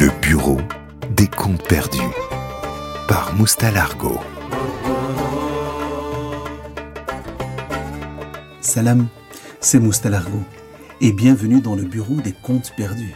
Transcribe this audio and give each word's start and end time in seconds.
Le 0.00 0.10
bureau 0.20 0.58
des 1.16 1.28
comptes 1.28 1.62
perdus 1.68 2.00
par 3.06 3.32
Moustalargo. 3.36 4.18
Salam, 8.60 9.06
c'est 9.60 9.78
Moustalargo 9.78 10.40
et 11.00 11.12
bienvenue 11.12 11.60
dans 11.60 11.76
le 11.76 11.84
bureau 11.84 12.16
des 12.16 12.32
comptes 12.32 12.72
perdus. 12.76 13.14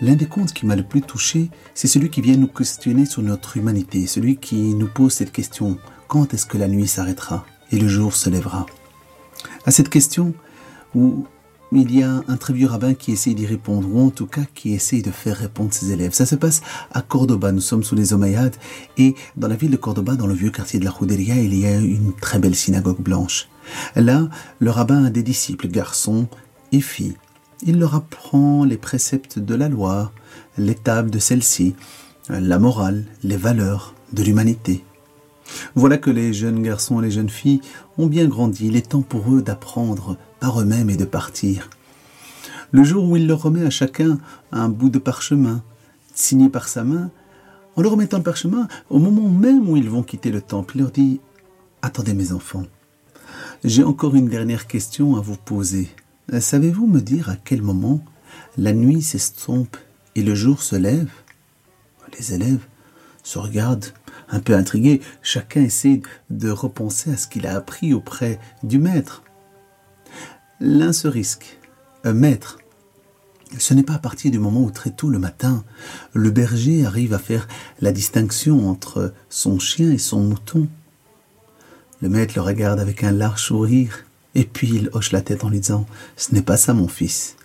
L'un 0.00 0.14
des 0.14 0.24
contes 0.24 0.54
qui 0.54 0.64
m'a 0.64 0.76
le 0.76 0.82
plus 0.82 1.02
touché, 1.02 1.50
c'est 1.74 1.88
celui 1.88 2.08
qui 2.08 2.22
vient 2.22 2.36
nous 2.36 2.48
questionner 2.48 3.04
sur 3.04 3.20
notre 3.20 3.58
humanité, 3.58 4.06
celui 4.06 4.36
qui 4.38 4.74
nous 4.74 4.88
pose 4.88 5.12
cette 5.12 5.32
question 5.32 5.76
quand 6.08 6.32
est-ce 6.32 6.46
que 6.46 6.56
la 6.56 6.68
nuit 6.68 6.88
s'arrêtera 6.88 7.44
et 7.70 7.78
le 7.78 7.86
jour 7.86 8.16
se 8.16 8.30
lèvera? 8.30 8.64
À 9.66 9.70
cette 9.70 9.90
question, 9.90 10.32
où 10.94 11.26
il 11.72 11.96
y 11.96 12.02
a 12.02 12.22
un 12.26 12.36
très 12.36 12.52
vieux 12.52 12.66
rabbin 12.66 12.94
qui 12.94 13.12
essaie 13.12 13.34
d'y 13.34 13.46
répondre, 13.46 13.88
ou 13.92 14.06
en 14.06 14.10
tout 14.10 14.26
cas 14.26 14.44
qui 14.54 14.74
essaie 14.74 15.02
de 15.02 15.10
faire 15.10 15.36
répondre 15.36 15.72
ses 15.72 15.92
élèves. 15.92 16.12
Ça 16.12 16.26
se 16.26 16.34
passe 16.34 16.62
à 16.92 17.02
Cordoba, 17.02 17.52
nous 17.52 17.60
sommes 17.60 17.84
sous 17.84 17.94
les 17.94 18.12
Omeyyades, 18.12 18.56
et 18.98 19.14
dans 19.36 19.48
la 19.48 19.56
ville 19.56 19.70
de 19.70 19.76
Cordoba, 19.76 20.16
dans 20.16 20.26
le 20.26 20.34
vieux 20.34 20.50
quartier 20.50 20.80
de 20.80 20.84
la 20.84 20.94
Juderia, 20.98 21.36
il 21.36 21.54
y 21.54 21.66
a 21.66 21.76
une 21.76 22.12
très 22.12 22.38
belle 22.38 22.56
synagogue 22.56 23.00
blanche. 23.00 23.48
Là, 23.94 24.28
le 24.58 24.70
rabbin 24.70 25.04
a 25.04 25.10
des 25.10 25.22
disciples, 25.22 25.68
garçons 25.68 26.26
et 26.72 26.80
filles. 26.80 27.16
Il 27.62 27.78
leur 27.78 27.94
apprend 27.94 28.64
les 28.64 28.78
préceptes 28.78 29.38
de 29.38 29.54
la 29.54 29.68
loi, 29.68 30.12
l'étape 30.58 31.10
de 31.10 31.18
celle-ci, 31.18 31.74
la 32.28 32.58
morale, 32.58 33.04
les 33.22 33.36
valeurs 33.36 33.94
de 34.12 34.22
l'humanité. 34.22 34.84
Voilà 35.74 35.98
que 35.98 36.10
les 36.10 36.32
jeunes 36.32 36.62
garçons 36.62 37.00
et 37.00 37.04
les 37.04 37.10
jeunes 37.10 37.28
filles 37.28 37.60
ont 37.98 38.06
bien 38.06 38.26
grandi. 38.26 38.66
Il 38.66 38.76
est 38.76 38.90
temps 38.90 39.02
pour 39.02 39.32
eux 39.32 39.42
d'apprendre 39.42 40.16
par 40.40 40.60
eux-mêmes 40.60 40.90
et 40.90 40.96
de 40.96 41.04
partir. 41.04 41.70
Le 42.72 42.84
jour 42.84 43.08
où 43.08 43.16
il 43.16 43.26
leur 43.26 43.42
remet 43.42 43.64
à 43.64 43.70
chacun 43.70 44.18
un 44.52 44.68
bout 44.68 44.90
de 44.90 44.98
parchemin, 44.98 45.62
signé 46.14 46.48
par 46.48 46.68
sa 46.68 46.84
main, 46.84 47.10
en 47.76 47.82
leur 47.82 47.92
remettant 47.92 48.18
le 48.18 48.22
parchemin, 48.22 48.68
au 48.90 48.98
moment 48.98 49.28
même 49.28 49.68
où 49.68 49.76
ils 49.76 49.88
vont 49.88 50.02
quitter 50.02 50.30
le 50.30 50.40
temple, 50.40 50.76
il 50.76 50.82
leur 50.82 50.90
dit 50.90 51.20
Attendez 51.82 52.14
mes 52.14 52.32
enfants, 52.32 52.66
j'ai 53.64 53.84
encore 53.84 54.14
une 54.14 54.28
dernière 54.28 54.66
question 54.66 55.16
à 55.16 55.20
vous 55.20 55.36
poser. 55.36 55.88
Savez-vous 56.38 56.86
me 56.86 57.00
dire 57.00 57.28
à 57.28 57.36
quel 57.36 57.62
moment 57.62 58.04
la 58.56 58.72
nuit 58.72 59.02
s'estompe 59.02 59.76
et 60.14 60.22
le 60.22 60.34
jour 60.34 60.62
se 60.62 60.76
lève? 60.76 61.10
Les 62.18 62.34
élèves 62.34 62.66
se 63.22 63.38
regardent 63.38 63.92
un 64.30 64.40
peu 64.40 64.54
intrigués. 64.54 65.00
Chacun 65.22 65.62
essaie 65.62 66.02
de 66.30 66.50
repenser 66.50 67.12
à 67.12 67.16
ce 67.16 67.26
qu'il 67.26 67.46
a 67.46 67.56
appris 67.56 67.92
auprès 67.94 68.38
du 68.62 68.78
maître. 68.78 69.22
L'un 70.60 70.92
se 70.92 71.08
risque. 71.08 71.58
Maître. 72.04 72.58
Ce 73.58 73.74
n'est 73.74 73.82
pas 73.82 73.94
à 73.94 73.98
partir 73.98 74.30
du 74.30 74.38
moment 74.38 74.62
où 74.62 74.70
très 74.70 74.90
tôt 74.90 75.10
le 75.10 75.18
matin, 75.18 75.64
le 76.12 76.30
berger 76.30 76.86
arrive 76.86 77.12
à 77.12 77.18
faire 77.18 77.48
la 77.80 77.92
distinction 77.92 78.68
entre 78.68 79.12
son 79.28 79.58
chien 79.58 79.90
et 79.90 79.98
son 79.98 80.20
mouton. 80.20 80.68
Le 82.00 82.08
maître 82.08 82.34
le 82.36 82.42
regarde 82.42 82.78
avec 82.78 83.02
un 83.02 83.10
large 83.10 83.42
sourire, 83.42 84.04
et 84.34 84.44
puis 84.44 84.68
il 84.68 84.90
hoche 84.92 85.10
la 85.12 85.20
tête 85.20 85.44
en 85.44 85.50
lui 85.50 85.60
disant 85.60 85.86
Ce 86.16 86.32
n'est 86.34 86.42
pas 86.42 86.56
ça, 86.56 86.74
mon 86.74 86.88
fils. 86.88 87.36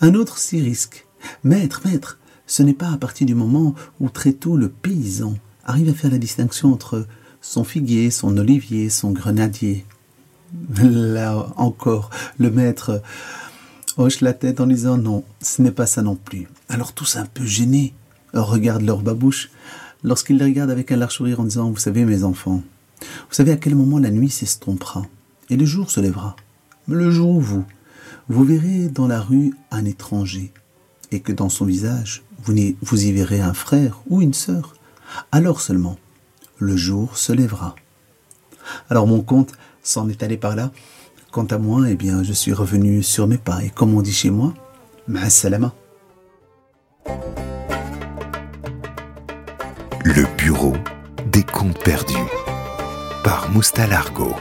Un 0.00 0.14
autre 0.14 0.38
s'y 0.38 0.60
risque. 0.60 1.06
Maître, 1.44 1.82
maître, 1.84 2.18
ce 2.46 2.62
n'est 2.62 2.74
pas 2.74 2.90
à 2.90 2.96
partir 2.96 3.26
du 3.26 3.34
moment 3.34 3.74
où 4.00 4.08
très 4.08 4.32
tôt 4.32 4.56
le 4.56 4.68
paysan 4.68 5.36
arrive 5.64 5.88
à 5.88 5.94
faire 5.94 6.10
la 6.10 6.18
distinction 6.18 6.72
entre 6.72 7.06
son 7.40 7.64
figuier, 7.64 8.10
son 8.10 8.36
olivier, 8.36 8.90
son 8.90 9.12
grenadier. 9.12 9.86
Là 10.82 11.46
encore, 11.56 12.10
le 12.38 12.50
maître 12.50 13.02
hoche 13.96 14.20
la 14.20 14.32
tête 14.32 14.60
en 14.60 14.66
disant 14.66 14.96
non, 14.96 15.24
ce 15.40 15.62
n'est 15.62 15.70
pas 15.70 15.86
ça 15.86 16.02
non 16.02 16.16
plus. 16.16 16.48
Alors 16.68 16.92
tous 16.92 17.16
un 17.16 17.26
peu 17.26 17.44
gênés 17.44 17.94
regardent 18.32 18.82
leur 18.86 19.02
babouche 19.02 19.50
lorsqu'ils 20.02 20.38
les 20.38 20.44
regardent 20.44 20.70
avec 20.70 20.92
un 20.92 20.96
large 20.96 21.14
sourire 21.14 21.40
en 21.40 21.44
disant 21.44 21.70
Vous 21.70 21.78
savez, 21.78 22.04
mes 22.04 22.24
enfants, 22.24 22.62
vous 23.00 23.34
savez 23.34 23.52
à 23.52 23.56
quel 23.56 23.74
moment 23.74 23.98
la 23.98 24.10
nuit 24.10 24.30
s'estompera 24.30 25.06
et 25.48 25.56
le 25.56 25.64
jour 25.64 25.90
se 25.90 26.00
lèvera. 26.00 26.36
Le 26.88 27.10
jour 27.10 27.30
où 27.30 27.40
vous, 27.40 27.64
vous 28.28 28.44
verrez 28.44 28.88
dans 28.88 29.06
la 29.06 29.20
rue 29.20 29.54
un 29.70 29.84
étranger 29.84 30.52
et 31.12 31.20
que 31.20 31.32
dans 31.32 31.48
son 31.48 31.64
visage, 31.64 32.22
vous, 32.44 32.54
vous 32.80 33.04
y 33.04 33.12
verrez 33.12 33.40
un 33.40 33.54
frère 33.54 34.00
ou 34.08 34.22
une 34.22 34.34
sœur. 34.34 34.74
Alors 35.32 35.60
seulement, 35.60 35.96
le 36.58 36.76
jour 36.76 37.16
se 37.16 37.32
lèvera. 37.32 37.74
Alors 38.88 39.06
mon 39.06 39.22
compte 39.22 39.52
s'en 39.82 40.08
est 40.08 40.22
allé 40.22 40.36
par 40.36 40.56
là. 40.56 40.70
Quant 41.30 41.44
à 41.44 41.58
moi, 41.58 41.88
eh 41.88 41.94
bien, 41.94 42.22
je 42.22 42.32
suis 42.32 42.52
revenu 42.52 43.02
sur 43.02 43.26
mes 43.26 43.38
pas. 43.38 43.62
Et 43.62 43.70
comme 43.70 43.94
on 43.94 44.02
dit 44.02 44.12
chez 44.12 44.30
moi, 44.30 44.52
salama. 45.28 45.72
Le 50.04 50.36
bureau 50.36 50.74
des 51.26 51.44
comptes 51.44 51.82
perdus 51.84 52.14
par 53.22 53.50
Moustalargo. 53.50 54.34